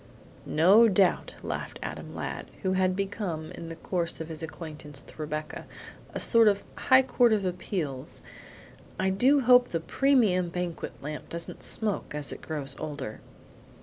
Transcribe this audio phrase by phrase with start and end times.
[0.47, 5.19] "No doubt," laughed Adam Ladd, who had become, in the course of his acquaintance with
[5.19, 5.67] Rebecca,
[6.11, 8.23] a sort of high court of appeals;
[8.99, 13.19] "I hope the premium banquet lamp doesn't smoke as it grows older?"